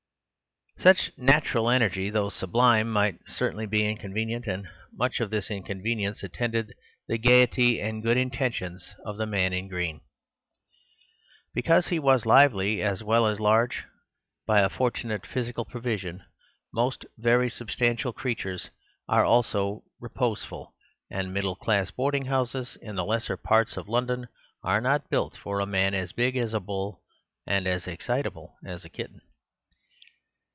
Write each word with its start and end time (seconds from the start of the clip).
Such 0.79 1.11
natural 1.15 1.69
energy, 1.69 2.09
though 2.09 2.29
sublime, 2.31 2.89
might 2.91 3.19
certainly 3.27 3.67
be 3.67 3.87
inconvenient, 3.87 4.47
and 4.47 4.67
much 4.91 5.19
of 5.19 5.29
this 5.29 5.51
inconvenience 5.51 6.23
attended 6.23 6.73
the 7.07 7.19
gaiety 7.19 7.79
and 7.79 8.01
good 8.01 8.17
intentions 8.17 8.95
of 9.05 9.17
the 9.17 9.27
man 9.27 9.53
in 9.53 9.67
green. 9.67 10.01
He 11.53 11.61
was 11.61 11.61
too 11.61 11.61
large 11.61 11.61
for 11.61 11.61
everything, 11.61 11.61
because 11.61 11.87
he 11.89 11.99
was 11.99 12.25
lively 12.25 12.81
as 12.81 13.03
well 13.03 13.27
as 13.27 13.39
large. 13.39 13.83
By 14.47 14.61
a 14.61 14.69
fortunate 14.71 15.23
physical 15.27 15.65
provision, 15.65 16.23
most 16.73 17.05
very 17.15 17.51
substantial 17.51 18.11
creatures 18.11 18.71
are 19.07 19.23
also 19.23 19.83
reposeful; 19.99 20.73
and 21.11 21.31
middle 21.31 21.55
class 21.55 21.91
boarding 21.91 22.25
houses 22.25 22.75
in 22.81 22.95
the 22.95 23.05
lesser 23.05 23.37
parts 23.37 23.77
of 23.77 23.87
London 23.87 24.29
are 24.63 24.81
not 24.81 25.11
built 25.11 25.37
for 25.37 25.59
a 25.59 25.67
man 25.67 25.93
as 25.93 26.11
big 26.11 26.35
as 26.35 26.55
a 26.55 26.59
bull 26.59 27.03
and 27.45 27.67
excitable 27.67 28.55
as 28.65 28.83
a 28.83 28.89
kitten. 28.89 29.21